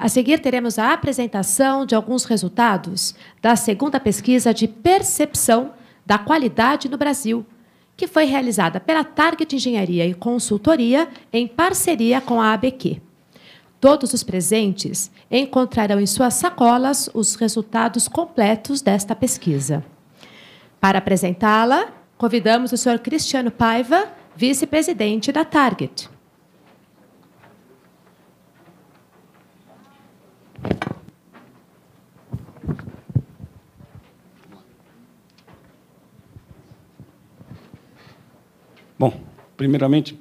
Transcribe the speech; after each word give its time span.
A 0.00 0.08
seguir, 0.08 0.38
teremos 0.38 0.78
a 0.78 0.94
apresentação 0.94 1.84
de 1.84 1.94
alguns 1.94 2.24
resultados 2.24 3.14
da 3.42 3.54
segunda 3.54 4.00
pesquisa 4.00 4.54
de 4.54 4.66
percepção 4.66 5.74
da 6.06 6.16
qualidade 6.16 6.88
no 6.88 6.96
Brasil, 6.96 7.44
que 7.98 8.06
foi 8.06 8.24
realizada 8.24 8.80
pela 8.80 9.04
Target 9.04 9.54
Engenharia 9.54 10.06
e 10.06 10.14
Consultoria 10.14 11.06
em 11.30 11.46
parceria 11.46 12.18
com 12.18 12.40
a 12.40 12.54
ABQ. 12.54 12.98
Todos 13.78 14.14
os 14.14 14.22
presentes 14.22 15.10
encontrarão 15.30 16.00
em 16.00 16.06
suas 16.06 16.32
sacolas 16.32 17.10
os 17.12 17.34
resultados 17.34 18.08
completos 18.08 18.80
desta 18.80 19.14
pesquisa. 19.14 19.84
Para 20.80 20.98
apresentá-la, 21.00 21.88
convidamos 22.16 22.72
o 22.72 22.76
senhor 22.78 23.00
Cristiano 23.00 23.50
Paiva, 23.50 24.08
vice-presidente 24.34 25.30
da 25.30 25.44
Target. 25.44 26.08
Bom, 39.00 39.18
primeiramente, 39.56 40.20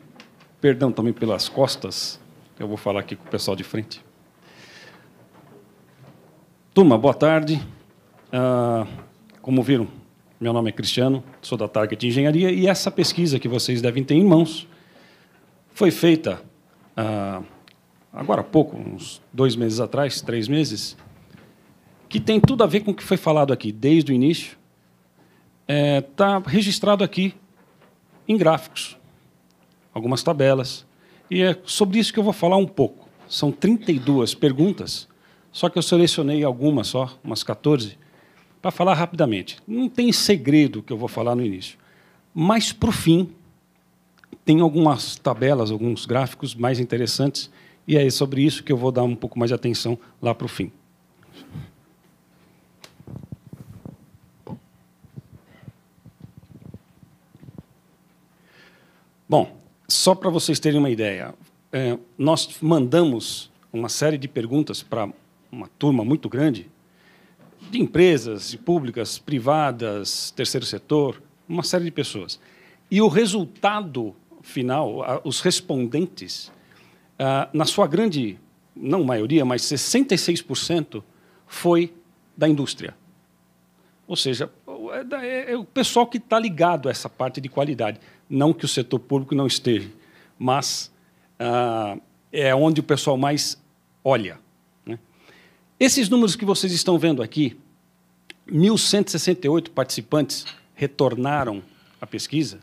perdão 0.61 0.89
também 0.89 1.11
pelas 1.11 1.49
costas, 1.49 2.17
eu 2.57 2.65
vou 2.65 2.77
falar 2.77 3.01
aqui 3.01 3.13
com 3.13 3.25
o 3.25 3.29
pessoal 3.29 3.53
de 3.53 3.61
frente. 3.61 4.01
Turma, 6.73 6.97
boa 6.97 7.13
tarde. 7.13 7.61
Ah, 8.31 8.87
como 9.41 9.61
viram, 9.61 9.85
meu 10.39 10.53
nome 10.53 10.69
é 10.69 10.71
Cristiano, 10.71 11.21
sou 11.41 11.57
da 11.57 11.67
Target 11.67 12.07
Engenharia 12.07 12.51
e 12.51 12.67
essa 12.67 12.89
pesquisa 12.89 13.37
que 13.37 13.49
vocês 13.49 13.81
devem 13.81 14.01
ter 14.01 14.15
em 14.15 14.23
mãos 14.23 14.65
foi 15.73 15.91
feita 15.91 16.41
ah, 16.95 17.41
agora 18.13 18.39
há 18.39 18.45
pouco, 18.45 18.77
uns 18.77 19.21
dois 19.33 19.57
meses 19.57 19.81
atrás, 19.81 20.21
três 20.21 20.47
meses, 20.47 20.95
que 22.07 22.17
tem 22.17 22.39
tudo 22.39 22.63
a 22.63 22.65
ver 22.65 22.79
com 22.79 22.91
o 22.91 22.95
que 22.95 23.03
foi 23.03 23.17
falado 23.17 23.51
aqui 23.51 23.73
desde 23.73 24.13
o 24.13 24.15
início. 24.15 24.57
Está 25.67 26.41
é, 26.45 26.49
registrado 26.49 27.03
aqui 27.03 27.35
em 28.29 28.37
gráficos, 28.37 28.95
algumas 29.91 30.21
tabelas, 30.21 30.85
e 31.31 31.41
é 31.41 31.57
sobre 31.65 31.97
isso 31.97 32.13
que 32.13 32.19
eu 32.19 32.23
vou 32.23 32.31
falar 32.31 32.57
um 32.57 32.67
pouco. 32.67 33.09
São 33.27 33.51
32 33.51 34.35
perguntas, 34.35 35.07
só 35.51 35.67
que 35.67 35.79
eu 35.79 35.81
selecionei 35.81 36.43
algumas 36.43 36.87
só, 36.87 37.17
umas 37.23 37.41
14, 37.41 37.97
para 38.61 38.69
falar 38.69 38.93
rapidamente. 38.93 39.57
Não 39.67 39.89
tem 39.89 40.11
segredo 40.11 40.83
que 40.83 40.93
eu 40.93 40.97
vou 40.97 41.07
falar 41.07 41.33
no 41.33 41.43
início. 41.43 41.77
Mas, 42.33 42.71
para 42.71 42.89
o 42.89 42.93
fim, 42.93 43.31
tem 44.45 44.61
algumas 44.61 45.15
tabelas, 45.15 45.71
alguns 45.71 46.05
gráficos 46.05 46.53
mais 46.53 46.79
interessantes, 46.79 47.49
e 47.87 47.97
é 47.97 48.07
sobre 48.11 48.43
isso 48.43 48.63
que 48.63 48.71
eu 48.71 48.77
vou 48.77 48.91
dar 48.91 49.03
um 49.03 49.15
pouco 49.15 49.39
mais 49.39 49.49
de 49.49 49.55
atenção 49.55 49.97
lá 50.21 50.35
para 50.35 50.45
o 50.45 50.49
fim. 50.49 50.71
Bom, 59.29 59.55
só 59.87 60.15
para 60.15 60.31
vocês 60.31 60.59
terem 60.59 60.79
uma 60.79 60.89
ideia, 60.89 61.35
é, 61.71 61.95
nós 62.17 62.49
mandamos 62.61 63.51
uma 63.71 63.87
série 63.87 64.17
de 64.17 64.27
perguntas 64.27 64.81
para 64.81 65.07
uma 65.51 65.67
turma 65.77 66.03
muito 66.03 66.27
grande 66.27 66.67
de 67.69 67.79
empresas, 67.79 68.49
de 68.49 68.57
públicas, 68.57 69.19
privadas, 69.19 70.31
terceiro 70.31 70.65
setor, 70.65 71.21
uma 71.47 71.61
série 71.61 71.85
de 71.85 71.91
pessoas. 71.91 72.39
E 72.89 73.03
o 73.03 73.07
resultado 73.07 74.15
final, 74.41 75.21
os 75.23 75.41
respondentes, 75.41 76.51
na 77.53 77.65
sua 77.65 77.85
grande, 77.85 78.39
não 78.75 79.03
maioria, 79.03 79.45
mas 79.45 79.61
66% 79.61 81.03
foi 81.45 81.93
da 82.35 82.49
indústria. 82.49 82.95
Ou 84.07 84.15
seja, 84.15 84.51
é, 84.93 85.51
é 85.51 85.57
o 85.57 85.63
pessoal 85.63 86.07
que 86.07 86.17
está 86.17 86.39
ligado 86.39 86.87
a 86.87 86.91
essa 86.91 87.09
parte 87.09 87.39
de 87.39 87.49
qualidade. 87.49 87.99
Não 88.29 88.53
que 88.53 88.65
o 88.65 88.67
setor 88.67 88.99
público 88.99 89.33
não 89.35 89.47
esteja, 89.47 89.89
mas 90.37 90.91
ah, 91.39 91.97
é 92.31 92.53
onde 92.53 92.79
o 92.79 92.83
pessoal 92.83 93.17
mais 93.17 93.61
olha. 94.03 94.39
Né? 94.85 94.99
Esses 95.79 96.09
números 96.09 96.35
que 96.35 96.45
vocês 96.45 96.71
estão 96.73 96.97
vendo 96.97 97.23
aqui, 97.23 97.57
1.168 98.47 99.69
participantes 99.69 100.45
retornaram 100.75 101.63
à 101.99 102.07
pesquisa, 102.07 102.59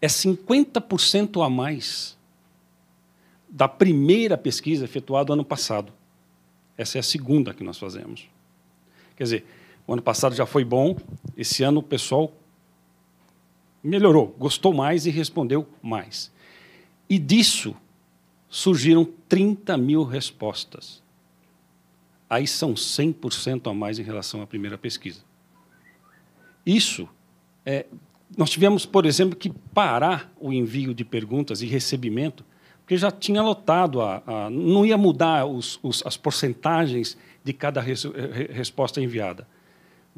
é 0.00 0.06
50% 0.06 1.44
a 1.44 1.50
mais 1.50 2.16
da 3.48 3.66
primeira 3.66 4.36
pesquisa 4.36 4.84
efetuada 4.84 5.32
ano 5.32 5.44
passado. 5.44 5.92
Essa 6.76 6.98
é 6.98 7.00
a 7.00 7.02
segunda 7.02 7.52
que 7.52 7.64
nós 7.64 7.78
fazemos. 7.78 8.28
Quer 9.16 9.24
dizer, 9.24 9.46
o 9.88 9.94
ano 9.94 10.02
passado 10.02 10.34
já 10.34 10.44
foi 10.44 10.66
bom, 10.66 10.94
esse 11.34 11.62
ano 11.62 11.80
o 11.80 11.82
pessoal 11.82 12.30
melhorou, 13.82 14.36
gostou 14.38 14.74
mais 14.74 15.06
e 15.06 15.10
respondeu 15.10 15.66
mais. 15.82 16.30
E 17.08 17.18
disso 17.18 17.74
surgiram 18.50 19.08
30 19.26 19.78
mil 19.78 20.04
respostas. 20.04 21.02
Aí 22.28 22.46
são 22.46 22.74
100% 22.74 23.70
a 23.70 23.72
mais 23.72 23.98
em 23.98 24.02
relação 24.02 24.42
à 24.42 24.46
primeira 24.46 24.76
pesquisa. 24.76 25.22
Isso, 26.66 27.08
é, 27.64 27.86
nós 28.36 28.50
tivemos, 28.50 28.84
por 28.84 29.06
exemplo, 29.06 29.34
que 29.34 29.48
parar 29.72 30.30
o 30.38 30.52
envio 30.52 30.92
de 30.92 31.02
perguntas 31.02 31.62
e 31.62 31.66
recebimento, 31.66 32.44
porque 32.80 32.98
já 32.98 33.10
tinha 33.10 33.42
lotado, 33.42 34.02
a, 34.02 34.22
a 34.26 34.50
não 34.50 34.84
ia 34.84 34.98
mudar 34.98 35.46
os, 35.46 35.80
os, 35.82 36.04
as 36.04 36.18
porcentagens 36.18 37.16
de 37.42 37.54
cada 37.54 37.80
res, 37.80 38.04
resposta 38.50 39.00
enviada, 39.00 39.48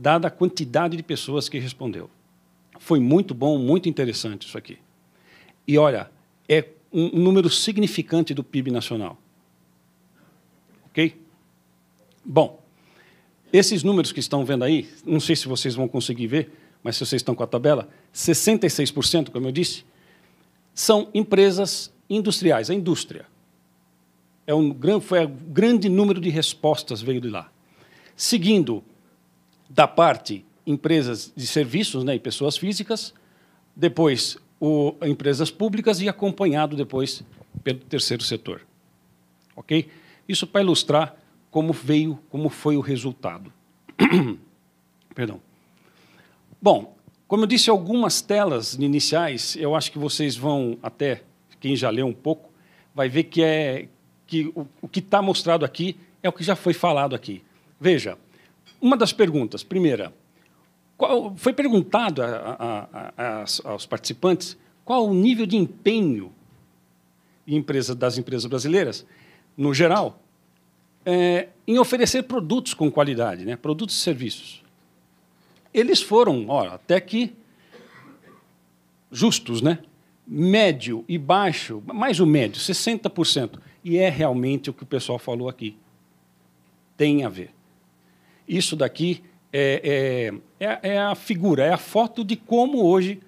dada 0.00 0.28
a 0.28 0.30
quantidade 0.30 0.96
de 0.96 1.02
pessoas 1.02 1.48
que 1.48 1.58
respondeu. 1.58 2.10
Foi 2.78 2.98
muito 2.98 3.34
bom, 3.34 3.58
muito 3.58 3.88
interessante 3.88 4.46
isso 4.46 4.56
aqui. 4.56 4.78
E 5.68 5.76
olha, 5.76 6.10
é 6.48 6.66
um 6.92 7.18
número 7.18 7.50
significante 7.50 8.32
do 8.32 8.42
PIB 8.42 8.70
nacional. 8.70 9.18
Ok? 10.86 11.20
Bom, 12.24 12.62
esses 13.52 13.82
números 13.82 14.10
que 14.10 14.20
estão 14.20 14.44
vendo 14.44 14.64
aí, 14.64 14.88
não 15.04 15.20
sei 15.20 15.36
se 15.36 15.46
vocês 15.46 15.74
vão 15.74 15.86
conseguir 15.86 16.26
ver, 16.26 16.52
mas 16.82 16.96
se 16.96 17.04
vocês 17.04 17.20
estão 17.20 17.34
com 17.34 17.42
a 17.42 17.46
tabela, 17.46 17.88
66%, 18.14 19.30
como 19.30 19.48
eu 19.48 19.52
disse, 19.52 19.84
são 20.74 21.08
empresas 21.12 21.92
industriais, 22.08 22.70
a 22.70 22.74
indústria. 22.74 23.26
É 24.46 24.54
um, 24.54 24.74
foi 25.00 25.26
um 25.26 25.36
grande 25.52 25.88
número 25.88 26.20
de 26.20 26.30
respostas 26.30 27.02
veio 27.02 27.20
de 27.20 27.28
lá. 27.28 27.52
Seguindo 28.16 28.82
da 29.70 29.86
parte 29.86 30.44
empresas 30.66 31.32
de 31.34 31.46
serviços 31.46 32.04
né, 32.04 32.16
e 32.16 32.18
pessoas 32.18 32.56
físicas, 32.56 33.14
depois 33.74 34.36
o, 34.60 34.94
empresas 35.02 35.50
públicas 35.50 36.00
e 36.00 36.08
acompanhado 36.08 36.76
depois 36.76 37.24
pelo 37.64 37.78
terceiro 37.78 38.22
setor. 38.22 38.60
Ok? 39.56 39.88
Isso 40.28 40.46
para 40.46 40.60
ilustrar 40.60 41.16
como 41.50 41.72
veio, 41.72 42.18
como 42.28 42.48
foi 42.48 42.76
o 42.76 42.80
resultado. 42.80 43.52
Perdão. 45.14 45.40
Bom, 46.60 46.94
como 47.26 47.44
eu 47.44 47.46
disse, 47.46 47.70
algumas 47.70 48.20
telas 48.20 48.74
iniciais, 48.74 49.56
eu 49.56 49.74
acho 49.74 49.90
que 49.90 49.98
vocês 49.98 50.36
vão 50.36 50.76
até 50.82 51.22
quem 51.58 51.76
já 51.76 51.90
leu 51.90 52.06
um 52.06 52.12
pouco 52.12 52.50
vai 52.94 53.08
ver 53.08 53.24
que 53.24 53.42
é 53.42 53.88
que 54.26 54.46
o, 54.54 54.66
o 54.82 54.88
que 54.88 55.00
está 55.00 55.20
mostrado 55.22 55.64
aqui 55.64 55.96
é 56.22 56.28
o 56.28 56.32
que 56.32 56.44
já 56.44 56.54
foi 56.54 56.72
falado 56.72 57.14
aqui. 57.14 57.42
Veja, 57.80 58.18
uma 58.80 58.96
das 58.96 59.12
perguntas, 59.12 59.62
primeira, 59.62 60.12
qual, 60.96 61.34
foi 61.36 61.52
perguntado 61.52 62.22
a, 62.22 62.26
a, 62.26 63.12
a, 63.16 63.44
aos 63.64 63.86
participantes 63.86 64.56
qual 64.84 65.06
o 65.06 65.14
nível 65.14 65.46
de 65.46 65.56
empenho 65.56 66.32
empresa, 67.46 67.94
das 67.94 68.18
empresas 68.18 68.46
brasileiras, 68.46 69.06
no 69.56 69.74
geral, 69.74 70.22
é, 71.04 71.48
em 71.66 71.78
oferecer 71.78 72.24
produtos 72.24 72.74
com 72.74 72.90
qualidade, 72.90 73.44
né, 73.44 73.56
produtos 73.56 73.96
e 73.96 74.00
serviços. 74.00 74.62
Eles 75.72 76.02
foram, 76.02 76.46
ó, 76.48 76.66
até 76.66 77.00
que 77.00 77.32
justos, 79.10 79.60
né? 79.60 79.78
médio 80.26 81.04
e 81.08 81.18
baixo, 81.18 81.82
mais 81.86 82.20
o 82.20 82.26
médio, 82.26 82.60
60%. 82.60 83.58
E 83.82 83.98
é 83.98 84.08
realmente 84.08 84.70
o 84.70 84.72
que 84.72 84.84
o 84.84 84.86
pessoal 84.86 85.18
falou 85.18 85.48
aqui. 85.48 85.76
Tem 86.96 87.24
a 87.24 87.28
ver. 87.28 87.50
Isso 88.50 88.74
daqui 88.74 89.22
é, 89.52 90.32
é, 90.58 90.66
é, 90.66 90.94
é, 90.94 90.98
a 90.98 91.14
figura, 91.14 91.64
é 91.64 91.72
a 91.72 91.78
foto 91.78 92.24
de 92.24 92.34
como 92.34 92.84
hoje 92.84 93.20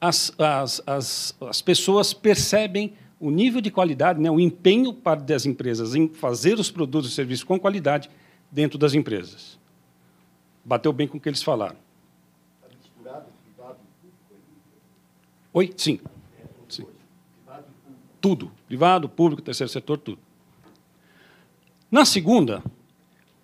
as, 0.00 0.34
as, 0.36 0.82
as, 0.84 1.36
as 1.40 1.62
pessoas 1.62 2.12
percebem 2.12 2.92
o 3.20 3.30
nível 3.30 3.60
de 3.60 3.70
qualidade, 3.70 4.20
né, 4.20 4.28
o 4.28 4.40
empenho 4.40 4.92
das 5.24 5.46
empresas 5.46 5.94
em 5.94 6.08
fazer 6.08 6.58
os 6.58 6.68
produtos 6.68 7.12
e 7.12 7.14
serviços 7.14 7.44
com 7.44 7.60
qualidade 7.60 8.10
dentro 8.50 8.76
das 8.76 8.92
empresas. 8.92 9.56
Bateu 10.64 10.92
bem 10.92 11.06
com 11.06 11.16
o 11.16 11.20
que 11.20 11.28
eles 11.28 11.44
falaram. 11.44 11.76
Oi? 15.52 15.72
Sim. 15.76 16.00
Sim. 16.68 16.86
Tudo. 18.20 18.50
Privado, 18.66 19.08
público, 19.08 19.40
terceiro 19.42 19.72
setor, 19.72 19.96
tudo. 19.98 20.18
Na 21.88 22.04
segunda, 22.04 22.64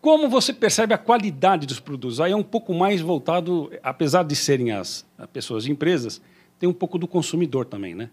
como 0.02 0.28
você 0.28 0.52
percebe 0.52 0.93
a 0.93 0.99
qualidade 0.99 1.64
dos 1.64 1.78
produtos? 1.78 2.20
Aí 2.20 2.32
é 2.32 2.37
um 2.37 2.43
pouco 2.43 2.75
mais 2.75 3.00
voltado, 3.00 3.70
apesar 3.84 4.25
de 4.25 4.34
serem 4.34 4.72
as 4.72 5.06
pessoas 5.32 5.62
de 5.62 5.70
empresas, 5.70 6.20
tem 6.58 6.69
um 6.69 6.72
pouco 6.72 6.99
do 6.99 7.06
consumidor 7.06 7.64
também, 7.64 7.94
né? 7.94 8.10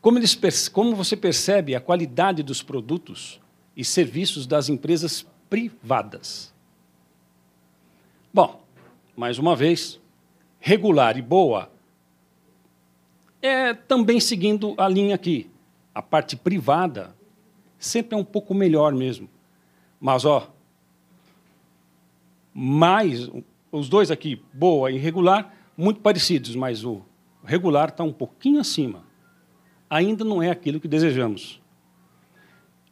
Como, 0.00 0.18
eles, 0.18 0.68
como 0.68 0.96
você 0.96 1.16
percebe 1.16 1.76
a 1.76 1.80
qualidade 1.80 2.42
dos 2.42 2.62
produtos 2.62 3.40
e 3.76 3.84
serviços 3.84 4.44
das 4.44 4.68
empresas 4.68 5.24
privadas? 5.48 6.52
Bom, 8.34 8.60
mais 9.16 9.38
uma 9.38 9.54
vez, 9.54 10.00
regular 10.58 11.16
e 11.16 11.22
boa 11.22 11.70
é 13.40 13.72
também 13.72 14.18
seguindo 14.18 14.74
a 14.76 14.88
linha 14.88 15.14
aqui. 15.14 15.48
A 15.94 16.02
parte 16.02 16.34
privada 16.34 17.14
sempre 17.78 18.16
é 18.16 18.18
um 18.18 18.24
pouco 18.24 18.52
melhor 18.52 18.92
mesmo. 18.92 19.28
Mas, 20.00 20.24
ó, 20.24 20.57
mais, 22.60 23.30
os 23.70 23.88
dois 23.88 24.10
aqui, 24.10 24.42
boa 24.52 24.90
e 24.90 24.98
regular, 24.98 25.54
muito 25.76 26.00
parecidos, 26.00 26.56
mas 26.56 26.84
o 26.84 27.02
regular 27.44 27.90
está 27.90 28.02
um 28.02 28.12
pouquinho 28.12 28.58
acima. 28.58 29.04
Ainda 29.88 30.24
não 30.24 30.42
é 30.42 30.50
aquilo 30.50 30.80
que 30.80 30.88
desejamos. 30.88 31.62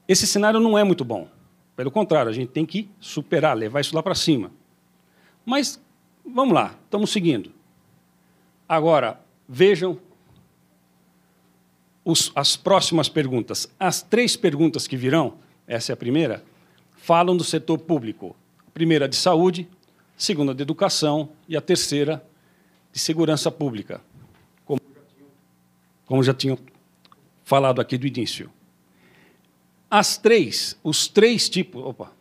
Esse 0.07 0.25
cenário 0.25 0.61
não 0.61 0.79
é 0.79 0.85
muito 0.85 1.05
bom. 1.05 1.29
Pelo 1.75 1.91
contrário, 1.91 2.31
a 2.31 2.33
gente 2.33 2.51
tem 2.51 2.65
que 2.65 2.89
superar, 3.01 3.57
levar 3.57 3.81
isso 3.81 3.93
lá 3.93 4.01
para 4.05 4.15
cima. 4.15 4.53
Mas, 5.45 5.83
vamos 6.25 6.55
lá, 6.55 6.79
estamos 6.85 7.11
seguindo. 7.11 7.51
Agora, 8.69 9.21
vejam 9.49 9.99
os, 12.05 12.31
as 12.37 12.57
próximas 12.57 13.09
perguntas. 13.09 13.69
As 13.81 14.01
três 14.01 14.37
perguntas 14.37 14.87
que 14.87 14.97
virão, 14.97 15.35
essa 15.67 15.91
é 15.91 15.95
a 15.95 15.97
primeira, 15.97 16.45
falam 16.97 17.37
do 17.37 17.43
setor 17.43 17.79
público. 17.79 18.37
Primeira 18.77 19.09
de 19.09 19.17
saúde, 19.17 19.67
segunda 20.19 20.55
de 20.55 20.61
educação 20.61 21.31
e 21.49 21.57
a 21.57 21.63
terceira 21.63 22.23
de 22.93 22.99
segurança 22.99 23.51
pública, 23.51 24.03
como, 24.67 24.79
como 26.05 26.23
já 26.23 26.35
tinham 26.35 26.59
falado 27.43 27.81
aqui 27.81 27.97
do 27.97 28.07
início. 28.07 28.51
As 29.91 30.19
três, 30.19 30.79
os 30.85 31.09
três 31.09 31.49
tipos, 31.49 31.83
opa, 31.83 32.13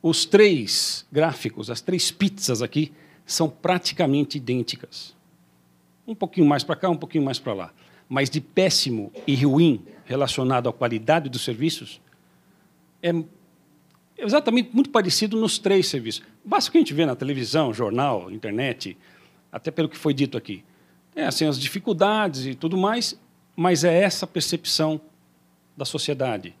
os 0.00 0.24
três 0.24 1.04
gráficos, 1.10 1.68
as 1.68 1.80
três 1.80 2.12
pizzas 2.12 2.62
aqui, 2.62 2.92
são 3.26 3.50
praticamente 3.50 4.38
idênticas. 4.38 5.16
Um 6.06 6.14
pouquinho 6.14 6.46
mais 6.46 6.62
para 6.62 6.76
cá, 6.76 6.88
um 6.88 6.96
pouquinho 6.96 7.24
mais 7.24 7.40
para 7.40 7.54
lá. 7.54 7.72
Mas 8.08 8.30
de 8.30 8.40
péssimo 8.40 9.12
e 9.26 9.34
ruim 9.34 9.84
relacionado 10.04 10.68
à 10.68 10.72
qualidade 10.72 11.28
dos 11.28 11.42
serviços, 11.42 12.00
é 13.02 13.12
exatamente 14.18 14.70
muito 14.74 14.90
parecido 14.90 15.38
nos 15.38 15.58
três 15.58 15.86
serviços. 15.86 16.22
Basta 16.44 16.68
o 16.68 16.72
que 16.72 16.78
a 16.78 16.80
gente 16.80 16.94
vê 16.94 17.06
na 17.06 17.14
televisão, 17.14 17.72
jornal, 17.72 18.30
internet, 18.30 18.96
até 19.50 19.70
pelo 19.70 19.88
que 19.88 19.96
foi 19.96 20.12
dito 20.12 20.36
aqui. 20.36 20.64
É 21.14 21.26
assim, 21.26 21.46
as 21.46 21.58
dificuldades 21.58 22.46
e 22.46 22.54
tudo 22.54 22.76
mais, 22.76 23.18
mas 23.56 23.84
é 23.84 24.02
essa 24.02 24.26
percepção 24.26 25.00
da 25.76 25.84
sociedade. 25.84 26.54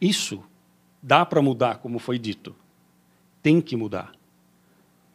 Isso 0.00 0.42
dá 1.02 1.24
para 1.24 1.40
mudar, 1.40 1.78
como 1.78 1.98
foi 1.98 2.18
dito. 2.18 2.54
Tem 3.42 3.60
que 3.60 3.76
mudar. 3.76 4.12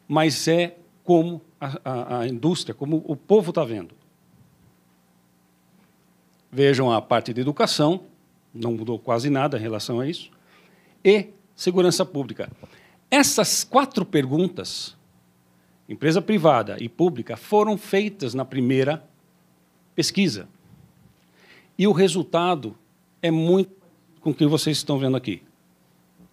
Mas 0.08 0.48
é 0.48 0.78
como 1.04 1.42
a, 1.60 1.80
a, 1.84 2.20
a 2.20 2.28
indústria, 2.28 2.74
como 2.74 3.04
o 3.06 3.16
povo 3.16 3.50
está 3.50 3.64
vendo. 3.64 3.94
Vejam 6.52 6.92
a 6.92 7.02
parte 7.02 7.34
de 7.34 7.42
educação, 7.42 8.04
não 8.54 8.74
mudou 8.74 9.00
quase 9.00 9.30
nada 9.30 9.58
em 9.58 9.62
relação 9.62 10.00
a 10.00 10.08
isso, 10.08 10.30
e 11.04 11.30
segurança 11.56 12.06
pública. 12.06 12.52
Essas 13.10 13.64
quatro 13.64 14.06
perguntas, 14.06 14.96
empresa 15.88 16.22
privada 16.22 16.78
e 16.80 16.88
pública, 16.88 17.36
foram 17.36 17.78
feitas 17.78 18.34
na 18.34 18.46
primeira 18.46 19.04
pesquisa. 19.96 20.48
E 21.78 21.88
o 21.88 21.92
resultado 21.92 22.78
é 23.22 23.32
muito 23.32 23.76
com 24.22 24.30
o 24.30 24.34
que 24.34 24.46
vocês 24.46 24.78
estão 24.78 25.00
vendo 25.00 25.18
aqui. 25.18 25.42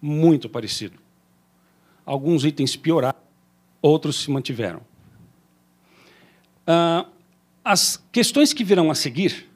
Muito 0.01 0.47
parecido. 0.47 0.97
Alguns 2.05 2.45
itens 2.45 2.75
pioraram, 2.75 3.19
outros 3.81 4.21
se 4.21 4.31
mantiveram. 4.31 4.81
Ah, 6.65 7.07
as 7.63 7.97
questões 8.11 8.53
que 8.53 8.63
virão 8.63 8.89
a 8.89 8.95
seguir 8.95 9.48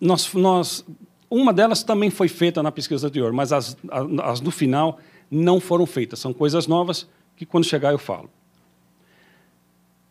Nós, 0.00 0.32
nós, 0.34 0.84
uma 1.30 1.52
delas 1.52 1.82
também 1.82 2.10
foi 2.10 2.28
feita 2.28 2.62
na 2.62 2.70
pesquisa 2.70 3.06
anterior, 3.06 3.32
mas 3.32 3.52
as, 3.52 3.76
as 4.22 4.40
do 4.40 4.50
final 4.50 4.98
não 5.30 5.60
foram 5.60 5.86
feitas. 5.86 6.18
São 6.18 6.32
coisas 6.32 6.66
novas 6.66 7.08
que, 7.36 7.44
quando 7.44 7.64
chegar, 7.64 7.92
eu 7.92 7.98
falo. 7.98 8.30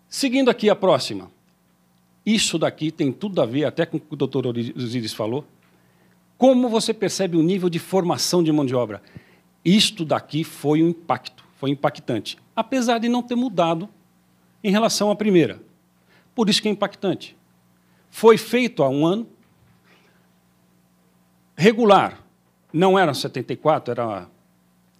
Seguindo 0.10 0.50
aqui 0.50 0.70
a 0.70 0.75
próxima. 0.75 1.31
Isso 2.25 2.58
daqui 2.58 2.92
tem 2.92 3.12
tudo 3.12 3.42
a 3.42 3.46
ver, 3.46 3.66
até 3.66 3.86
com 3.86 3.98
o 3.98 4.00
que 4.00 4.14
o 4.14 4.16
doutor 4.16 4.46
Osiris 4.48 5.14
falou. 5.14 5.46
Como 6.38 6.70
você 6.70 6.94
percebe 6.94 7.38
o 7.38 7.42
nível 7.42 7.70
de 7.70 7.80
formação 7.80 8.44
de 8.44 8.52
mão 8.52 8.66
de 8.66 8.75
obra? 8.75 9.02
Isto 9.64 10.06
daqui 10.06 10.44
foi 10.44 10.84
um 10.84 10.90
impacto, 10.90 11.44
foi 11.58 11.70
impactante. 11.70 12.38
Apesar 12.56 13.00
de 13.00 13.10
não 13.10 13.22
ter 13.22 13.36
mudado 13.36 13.90
em 14.64 14.72
relação 14.72 15.12
à 15.12 15.16
primeira. 15.16 15.62
Por 16.36 16.50
isso 16.50 16.62
que 16.62 16.68
é 16.68 16.72
impactante. 16.72 17.36
Foi 18.13 18.38
feito 18.38 18.83
há 18.83 18.89
um 18.89 19.07
ano. 19.07 19.27
Regular. 21.57 22.24
Não 22.71 22.98
era 22.98 23.12
74, 23.12 23.92
era. 23.92 24.30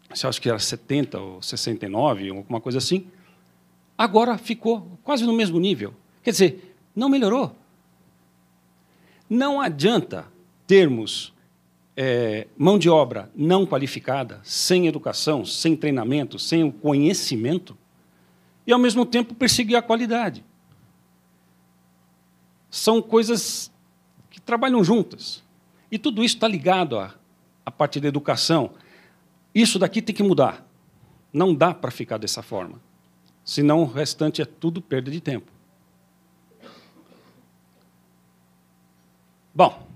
Acho 0.10 0.42
que 0.42 0.50
era 0.50 0.58
70 0.58 1.20
ou 1.20 1.40
69, 1.40 2.30
alguma 2.30 2.60
coisa 2.60 2.80
assim. 2.80 3.06
Agora 3.96 4.36
ficou 4.40 4.98
quase 5.04 5.24
no 5.26 5.32
mesmo 5.32 5.60
nível. 5.60 5.94
Quer 6.24 6.32
dizer, 6.32 6.76
não 6.96 7.08
melhorou. 7.08 7.56
Não 9.30 9.62
adianta 9.62 10.26
termos 10.66 11.32
é, 11.96 12.48
mão 12.58 12.80
de 12.80 12.90
obra 12.90 13.32
não 13.36 13.64
qualificada, 13.64 14.42
sem 14.44 14.88
educação, 14.88 15.46
sem 15.46 15.76
treinamento, 15.76 16.40
sem 16.40 16.64
o 16.64 16.72
conhecimento, 16.72 17.78
e, 18.66 18.74
ao 18.74 18.80
mesmo 18.80 19.06
tempo, 19.06 19.36
perseguir 19.36 19.76
a 19.76 19.84
qualidade 19.84 20.44
são 22.74 23.04
coisas 23.04 23.72
que 24.32 24.42
trabalham 24.42 24.84
juntas. 24.84 25.44
E 25.92 26.00
tudo 26.00 26.24
isso 26.24 26.38
está 26.38 26.48
ligado 26.48 26.98
à, 26.98 27.14
à 27.64 27.70
parte 27.70 28.00
da 28.00 28.08
educação. 28.08 28.72
Isso 29.54 29.78
daqui 29.78 30.02
tem 30.02 30.16
que 30.16 30.24
mudar. 30.24 30.66
Não 31.32 31.54
dá 31.54 31.72
para 31.72 31.92
ficar 31.92 32.18
dessa 32.18 32.42
forma. 32.42 32.82
Senão 33.46 33.84
o 33.84 33.86
restante 33.86 34.42
é 34.42 34.46
tudo 34.46 34.82
perda 34.82 35.12
de 35.12 35.22
tempo. 35.22 35.52
Bom, 39.54 39.88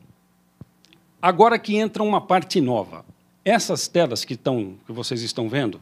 agora 1.19 1.57
que 1.57 1.77
entra 1.77 2.03
uma 2.03 2.21
parte 2.21 2.61
nova. 2.61 3.03
Essas 3.43 3.87
telas 3.87 4.23
que, 4.23 4.35
estão, 4.35 4.77
que 4.85 4.91
vocês 4.91 5.23
estão 5.23 5.49
vendo, 5.49 5.81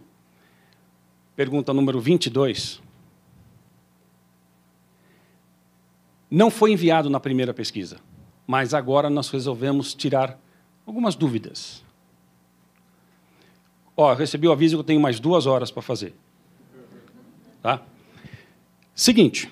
pergunta 1.36 1.74
número 1.74 2.00
22, 2.00 2.82
Não 6.36 6.52
foi 6.52 6.74
enviado 6.74 7.10
na 7.10 7.18
primeira 7.18 7.54
pesquisa, 7.54 7.98
mas 8.46 8.74
agora 8.74 9.10
nós 9.10 9.30
resolvemos 9.30 9.94
tirar 9.94 10.38
algumas 10.86 11.16
dúvidas. 11.16 11.82
Ó, 13.96 14.12
eu 14.12 14.18
recebi 14.18 14.46
o 14.46 14.52
aviso 14.52 14.76
que 14.76 14.82
eu 14.82 14.84
tenho 14.84 15.00
mais 15.00 15.18
duas 15.18 15.46
horas 15.46 15.72
para 15.72 15.82
fazer. 15.82 16.14
Tá? 17.62 17.82
Seguinte. 18.94 19.50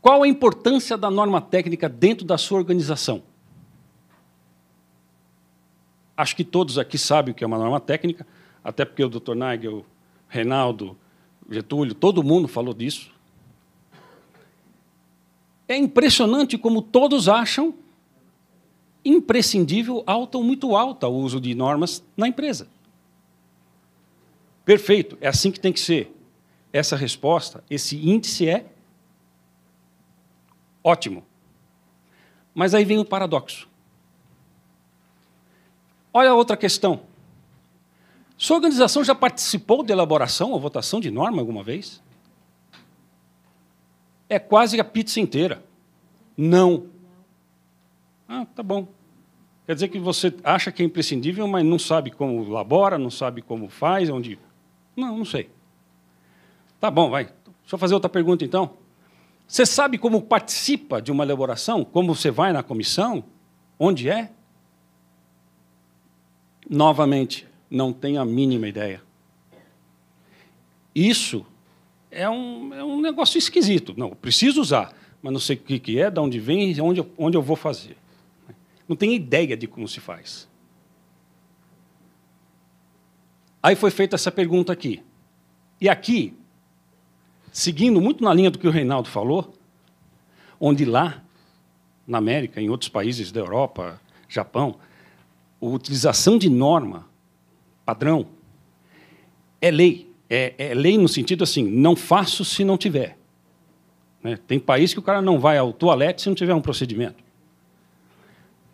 Qual 0.00 0.22
a 0.22 0.26
importância 0.28 0.96
da 0.96 1.10
norma 1.10 1.42
técnica 1.42 1.90
dentro 1.90 2.24
da 2.24 2.38
sua 2.38 2.56
organização? 2.56 3.22
Acho 6.16 6.34
que 6.34 6.42
todos 6.42 6.78
aqui 6.78 6.96
sabem 6.96 7.32
o 7.32 7.34
que 7.34 7.44
é 7.44 7.46
uma 7.46 7.58
norma 7.58 7.80
técnica, 7.80 8.26
até 8.64 8.86
porque 8.86 9.04
o 9.04 9.10
Dr. 9.10 9.34
Nagel, 9.34 9.84
Reinaldo, 10.26 10.96
Getúlio, 11.50 11.94
todo 11.94 12.22
mundo 12.22 12.48
falou 12.48 12.72
disso. 12.72 13.14
É 15.68 15.76
impressionante 15.76 16.56
como 16.56 16.80
todos 16.80 17.28
acham 17.28 17.74
imprescindível, 19.04 20.02
alta 20.06 20.36
ou 20.36 20.44
muito 20.44 20.74
alta, 20.74 21.06
o 21.06 21.16
uso 21.16 21.40
de 21.40 21.54
normas 21.54 22.02
na 22.16 22.26
empresa. 22.26 22.68
Perfeito, 24.64 25.16
é 25.20 25.28
assim 25.28 25.52
que 25.52 25.60
tem 25.60 25.72
que 25.72 25.78
ser. 25.78 26.12
Essa 26.72 26.96
resposta, 26.96 27.62
esse 27.70 27.96
índice 27.96 28.48
é 28.48 28.66
ótimo. 30.82 31.24
Mas 32.52 32.74
aí 32.74 32.84
vem 32.84 32.98
o 32.98 33.04
paradoxo. 33.04 33.68
Olha 36.12 36.30
a 36.30 36.34
outra 36.34 36.56
questão. 36.56 37.02
Sua 38.36 38.56
organização 38.56 39.04
já 39.04 39.14
participou 39.14 39.82
de 39.82 39.92
elaboração 39.92 40.50
ou 40.50 40.60
votação 40.60 41.00
de 41.00 41.10
norma 41.10 41.40
alguma 41.40 41.62
vez? 41.62 42.02
É 44.28 44.38
quase 44.38 44.78
a 44.80 44.84
pizza 44.84 45.20
inteira. 45.20 45.62
Não. 46.36 46.86
Ah, 48.28 48.46
tá 48.54 48.62
bom. 48.62 48.88
Quer 49.66 49.74
dizer 49.74 49.88
que 49.88 49.98
você 49.98 50.32
acha 50.44 50.70
que 50.70 50.82
é 50.82 50.86
imprescindível, 50.86 51.46
mas 51.48 51.64
não 51.64 51.78
sabe 51.78 52.10
como 52.10 52.44
elabora, 52.44 52.98
não 52.98 53.10
sabe 53.10 53.42
como 53.42 53.68
faz, 53.68 54.08
onde. 54.08 54.38
Não, 54.96 55.18
não 55.18 55.24
sei. 55.24 55.50
Tá 56.80 56.90
bom, 56.90 57.10
vai. 57.10 57.24
Deixa 57.24 57.74
eu 57.74 57.78
fazer 57.78 57.94
outra 57.94 58.08
pergunta 58.08 58.44
então. 58.44 58.70
Você 59.46 59.64
sabe 59.64 59.98
como 59.98 60.22
participa 60.22 61.00
de 61.00 61.10
uma 61.10 61.24
elaboração? 61.24 61.84
Como 61.84 62.14
você 62.14 62.30
vai 62.30 62.52
na 62.52 62.62
comissão? 62.62 63.24
Onde 63.78 64.08
é? 64.08 64.30
Novamente, 66.68 67.46
não 67.70 67.92
tenho 67.92 68.20
a 68.20 68.24
mínima 68.24 68.66
ideia. 68.66 69.02
Isso 70.94 71.46
é 72.16 72.28
um, 72.28 72.74
é 72.74 72.82
um 72.82 73.00
negócio 73.00 73.38
esquisito. 73.38 73.94
Não, 73.96 74.10
preciso 74.10 74.60
usar, 74.60 74.94
mas 75.22 75.32
não 75.32 75.40
sei 75.40 75.56
o 75.56 75.58
que, 75.60 75.78
que 75.78 76.00
é, 76.00 76.10
de 76.10 76.18
onde 76.18 76.40
vem, 76.40 76.80
onde 76.80 77.00
eu, 77.00 77.10
onde 77.18 77.36
eu 77.36 77.42
vou 77.42 77.56
fazer. 77.56 77.96
Não 78.88 78.96
tenho 78.96 79.12
ideia 79.12 79.56
de 79.56 79.66
como 79.66 79.86
se 79.86 80.00
faz. 80.00 80.48
Aí 83.62 83.74
foi 83.76 83.90
feita 83.90 84.14
essa 84.14 84.30
pergunta 84.30 84.72
aqui. 84.72 85.02
E 85.80 85.88
aqui, 85.88 86.34
seguindo 87.52 88.00
muito 88.00 88.24
na 88.24 88.32
linha 88.32 88.50
do 88.50 88.58
que 88.58 88.66
o 88.66 88.70
Reinaldo 88.70 89.08
falou, 89.08 89.52
onde 90.58 90.84
lá, 90.84 91.22
na 92.06 92.18
América, 92.18 92.60
em 92.60 92.70
outros 92.70 92.88
países 92.88 93.30
da 93.30 93.40
Europa, 93.40 94.00
Japão, 94.28 94.76
a 95.60 95.66
utilização 95.66 96.38
de 96.38 96.48
norma, 96.48 97.06
padrão, 97.84 98.26
é 99.60 99.70
lei. 99.70 100.05
É, 100.28 100.54
é 100.58 100.74
lei 100.74 100.98
no 100.98 101.08
sentido 101.08 101.44
assim, 101.44 101.64
não 101.64 101.94
faço 101.94 102.44
se 102.44 102.64
não 102.64 102.76
tiver. 102.76 103.16
Né? 104.22 104.36
Tem 104.46 104.58
país 104.58 104.92
que 104.92 104.98
o 104.98 105.02
cara 105.02 105.22
não 105.22 105.38
vai 105.38 105.56
ao 105.56 105.72
toalete 105.72 106.22
se 106.22 106.28
não 106.28 106.34
tiver 106.34 106.54
um 106.54 106.60
procedimento. 106.60 107.22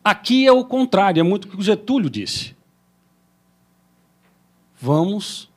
Aqui 0.03 0.47
é 0.47 0.53
o 0.53 0.65
contrário, 0.65 1.21
é 1.21 1.23
muito 1.23 1.45
o 1.45 1.49
que 1.49 1.57
o 1.57 1.63
Getúlio 1.63 2.11
disse. 2.11 2.57
Vamos 4.81 5.51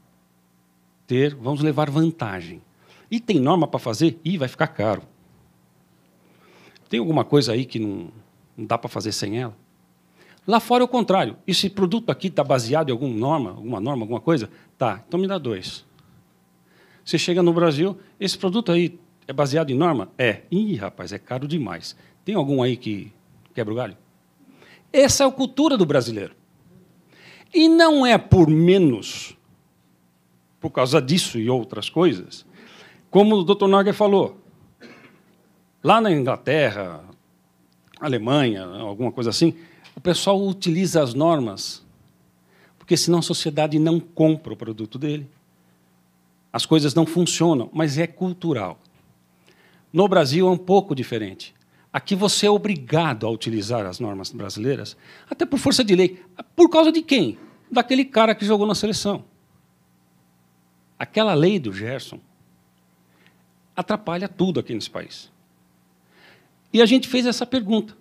ter, 1.08 1.34
vamos 1.34 1.62
levar 1.62 1.90
vantagem. 1.90 2.62
E 3.10 3.20
tem 3.20 3.40
norma 3.40 3.68
para 3.68 3.80
fazer? 3.80 4.20
Ih, 4.24 4.38
vai 4.38 4.48
ficar 4.48 4.68
caro. 4.68 5.02
Tem 6.90 7.00
alguma 7.00 7.24
coisa 7.24 7.54
aí 7.54 7.66
que 7.66 7.80
não, 7.80 8.12
não 8.56 8.66
dá 8.66 8.78
para 8.78 8.90
fazer 8.90 9.12
sem 9.12 9.40
ela? 9.40 9.56
Lá 10.48 10.60
fora 10.60 10.84
é 10.84 10.86
o 10.86 10.88
contrário. 10.88 11.38
Esse 11.48 11.70
produto 11.70 12.12
aqui 12.12 12.28
está 12.28 12.44
baseado 12.44 12.90
em 12.90 12.92
alguma 12.92 13.16
norma, 13.16 13.50
alguma 13.52 13.80
norma, 13.80 14.04
alguma 14.04 14.22
coisa? 14.22 14.50
Tá, 14.78 15.04
então 15.08 15.20
me 15.20 15.28
dá 15.28 15.38
dois. 15.38 15.86
Você 17.04 17.18
chega 17.18 17.42
no 17.42 17.54
Brasil, 17.54 17.98
esse 18.20 18.38
produto 18.38 18.72
aí 18.72 19.00
é 19.28 19.34
baseado 19.34 19.72
em 19.72 19.76
norma? 19.76 20.10
É. 20.18 20.42
Ih, 20.52 20.76
rapaz, 20.76 21.12
é 21.12 21.18
caro 21.18 21.48
demais. 21.48 21.96
Tem 22.24 22.36
algum 22.36 22.62
aí 22.62 22.78
que 22.78 23.12
quebra 23.54 23.74
o 23.74 23.76
galho? 23.76 23.98
Essa 24.92 25.24
é 25.24 25.28
a 25.28 25.32
cultura 25.32 25.78
do 25.78 25.86
brasileiro. 25.86 26.36
E 27.54 27.68
não 27.70 28.06
é 28.06 28.18
por 28.18 28.50
menos, 28.50 29.38
por 30.60 30.70
causa 30.72 31.02
disso 31.02 31.40
e 31.40 31.50
outras 31.50 31.90
coisas, 31.90 32.46
como 33.10 33.36
o 33.36 33.44
Dr. 33.44 33.68
Noguer 33.68 33.94
falou. 33.94 34.42
Lá 35.84 36.02
na 36.02 36.12
Inglaterra, 36.12 37.04
Alemanha, 38.00 38.66
alguma 38.66 39.12
coisa 39.12 39.30
assim, 39.30 39.54
o 39.96 40.02
pessoal 40.02 40.46
utiliza 40.46 41.02
as 41.02 41.14
normas, 41.14 41.84
porque 42.78 42.98
senão 42.98 43.20
a 43.20 43.24
sociedade 43.24 43.80
não 43.80 44.00
compra 44.00 44.54
o 44.54 44.58
produto 44.58 45.00
dele. 45.00 45.28
As 46.52 46.66
coisas 46.66 46.94
não 46.94 47.06
funcionam, 47.06 47.70
mas 47.74 47.98
é 47.98 48.06
cultural. 48.06 48.80
No 49.92 50.08
Brasil 50.08 50.48
é 50.48 50.52
um 50.52 50.58
pouco 50.58 50.94
diferente. 50.94 51.56
Aqui 51.92 52.14
você 52.14 52.46
é 52.46 52.50
obrigado 52.50 53.26
a 53.26 53.30
utilizar 53.30 53.86
as 53.86 54.00
normas 54.00 54.30
brasileiras, 54.32 54.98
até 55.30 55.46
por 55.46 55.58
força 55.58 55.84
de 55.84 55.96
lei. 55.96 56.22
Por 56.56 56.70
causa 56.70 56.92
de 56.92 57.02
quem? 57.02 57.38
Daquele 57.72 58.04
cara 58.04 58.36
que 58.36 58.46
jogou 58.46 58.68
na 58.68 58.76
seleção. 58.76 59.24
Aquela 61.00 61.34
lei 61.34 61.58
do 61.58 61.72
Gerson 61.72 62.20
atrapalha 63.76 64.28
tudo 64.28 64.60
aqui 64.60 64.74
nesse 64.74 64.90
país. 64.90 65.32
E 66.72 66.82
a 66.82 66.86
gente 66.86 67.08
fez 67.08 67.26
essa 67.26 67.46
pergunta. 67.46 67.96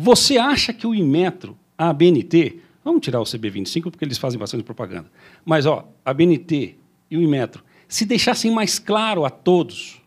Você 0.00 0.38
acha 0.38 0.72
que 0.72 0.86
o 0.86 0.94
Inmetro, 0.94 1.58
a 1.76 1.88
ABNT, 1.88 2.60
vamos 2.84 3.00
tirar 3.00 3.20
o 3.20 3.24
CB25 3.24 3.90
porque 3.90 4.04
eles 4.04 4.16
fazem 4.16 4.38
bastante 4.38 4.62
propaganda, 4.62 5.10
mas 5.44 5.66
ó, 5.66 5.88
a 6.04 6.10
ABNT 6.12 6.76
e 7.10 7.16
o 7.16 7.20
Inmetro, 7.20 7.64
se 7.88 8.06
deixassem 8.06 8.48
mais 8.48 8.78
claro 8.78 9.24
a 9.24 9.30
todos 9.30 10.00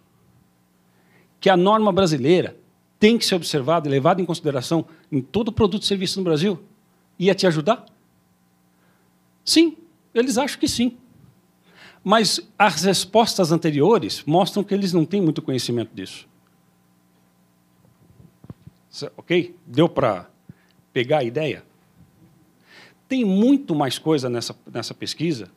que 1.42 1.50
a 1.50 1.58
norma 1.58 1.92
brasileira 1.92 2.56
tem 2.98 3.18
que 3.18 3.26
ser 3.26 3.36
observada 3.36 3.86
e 3.86 3.92
levada 3.92 4.22
em 4.22 4.26
consideração 4.26 4.86
em 5.12 5.20
todo 5.20 5.52
produto 5.52 5.84
e 5.84 5.88
serviço 5.88 6.20
no 6.20 6.24
Brasil, 6.24 6.64
ia 7.20 7.36
te 7.36 7.46
ajudar? 7.46 7.86
Sim, 9.44 9.76
eles 10.14 10.38
acham 10.38 10.58
que 10.58 10.70
sim. 10.70 10.98
Mas 12.02 12.40
as 12.58 12.84
respostas 12.84 13.52
anteriores 13.52 14.24
mostram 14.26 14.64
que 14.64 14.74
eles 14.74 14.94
não 14.94 15.04
têm 15.04 15.20
muito 15.20 15.42
conhecimento 15.42 15.94
disso. 15.94 16.31
Ok? 19.16 19.56
Deu 19.66 19.88
para 19.88 20.30
pegar 20.92 21.20
a 21.20 21.24
ideia? 21.24 21.64
Tem 23.08 23.24
muito 23.24 23.74
mais 23.74 23.98
coisa 23.98 24.30
nessa, 24.30 24.56
nessa 24.72 24.94
pesquisa, 24.94 25.50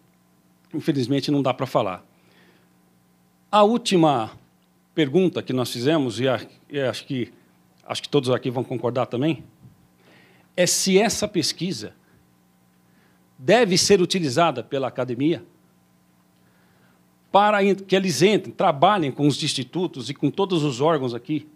infelizmente 0.72 1.30
não 1.30 1.42
dá 1.42 1.52
para 1.52 1.66
falar. 1.66 2.04
A 3.50 3.62
última 3.62 4.32
pergunta 4.94 5.42
que 5.42 5.52
nós 5.52 5.72
fizemos, 5.72 6.20
e, 6.20 6.28
acho, 6.28 7.04
que, 7.06 7.32
acho 7.84 8.02
que 8.02 8.08
todos 8.08 8.30
aqui 8.30 8.50
vão 8.50 8.64
concordar 8.64 9.06
também, 9.06 9.44
é 10.56 10.66
se 10.66 10.98
essa 10.98 11.26
pesquisa 11.26 11.94
deve 13.38 13.76
ser 13.76 14.00
utilizada 14.00 14.62
pela 14.62 14.88
academia 14.88 15.44
para 17.30 17.58
que 17.74 17.96
eles 17.96 18.22
entrem, 18.22 18.54
trabalhem 18.54 19.10
com 19.10 19.26
os 19.26 19.42
institutos 19.42 20.08
e 20.08 20.14
com 20.14 20.30
todos 20.30 20.62
os 20.62 20.80
órgãos 20.80 21.14
aqui 21.14 21.48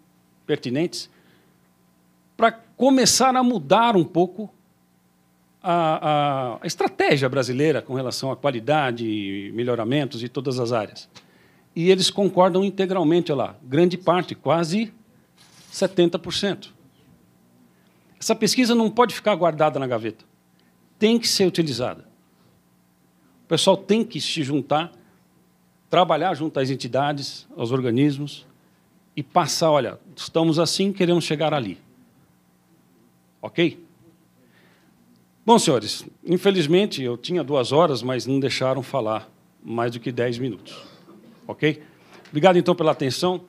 pertinentes 0.45 1.09
para 2.39 2.53
começar 2.53 3.35
a 3.35 3.43
mudar 3.43 3.97
um 3.97 4.05
pouco 4.05 4.49
a, 5.61 5.73
a, 5.73 6.59
a, 6.61 6.65
estratégia 6.65 7.27
brasileira 7.27 7.81
com 7.81 7.93
relação 7.93 8.31
à 8.31 8.35
qualidade, 8.37 9.51
melhoramentos 9.53 10.23
e 10.23 10.29
todas 10.29 10.57
as 10.57 10.71
áreas. 10.71 11.09
E 11.75 11.91
eles 11.91 12.09
concordam 12.09 12.63
integralmente, 12.63 13.33
lá, 13.33 13.57
grande 13.61 13.97
parte, 13.97 14.35
quase 14.35 14.93
70%. 15.69 16.69
Essa 18.17 18.33
pesquisa 18.33 18.73
não 18.73 18.89
pode 18.89 19.13
ficar 19.13 19.35
guardada 19.35 19.77
na 19.77 19.85
gaveta. 19.85 20.23
Tem 20.97 21.19
que 21.19 21.27
ser 21.27 21.45
utilizada. 21.45 22.05
O 23.43 23.47
pessoal 23.49 23.75
tem 23.75 24.01
que 24.01 24.21
se 24.21 24.43
juntar, 24.43 24.93
trabalhar 25.89 26.33
junto 26.35 26.57
às 26.57 26.69
entidades, 26.69 27.45
aos 27.57 27.73
organismos, 27.73 28.47
e 29.13 29.21
passar, 29.21 29.71
olha, 29.71 29.99
estamos 30.15 30.57
assim, 30.57 30.93
queremos 30.93 31.25
chegar 31.25 31.53
ali. 31.53 31.88
Ok? 33.41 33.85
Bom, 35.45 35.57
senhores, 35.57 36.05
infelizmente 36.23 37.01
eu 37.01 37.17
tinha 37.17 37.43
duas 37.43 37.71
horas, 37.71 38.03
mas 38.03 38.25
não 38.25 38.39
deixaram 38.39 38.83
falar 38.83 39.29
mais 39.63 39.91
do 39.91 39.99
que 39.99 40.11
dez 40.11 40.37
minutos. 40.37 40.77
Ok? 41.47 41.81
Obrigado, 42.29 42.57
então, 42.57 42.75
pela 42.75 42.91
atenção. 42.91 43.41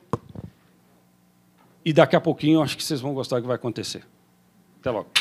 E 1.85 1.93
daqui 1.93 2.15
a 2.15 2.21
pouquinho 2.21 2.61
acho 2.61 2.75
que 2.75 2.83
vocês 2.83 3.01
vão 3.01 3.13
gostar 3.13 3.37
do 3.37 3.43
que 3.43 3.47
vai 3.47 3.55
acontecer. 3.55 4.03
Até 4.79 4.89
logo. 4.89 5.20